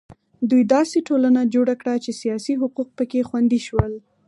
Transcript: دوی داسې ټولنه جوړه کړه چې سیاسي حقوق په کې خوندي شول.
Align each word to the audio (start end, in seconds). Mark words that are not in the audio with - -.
دوی 0.49 0.63
داسې 0.75 0.97
ټولنه 1.07 1.41
جوړه 1.53 1.73
کړه 1.81 1.93
چې 2.03 2.11
سیاسي 2.21 2.53
حقوق 2.61 2.89
په 2.97 3.03
کې 3.09 3.27
خوندي 3.29 3.59
شول. 3.67 3.93